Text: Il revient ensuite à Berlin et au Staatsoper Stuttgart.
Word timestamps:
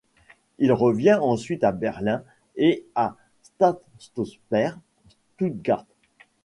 Il 0.57 0.71
revient 0.73 1.19
ensuite 1.21 1.63
à 1.63 1.71
Berlin 1.71 2.23
et 2.55 2.83
au 2.97 3.09
Staatsoper 3.43 4.71
Stuttgart. 5.35 5.85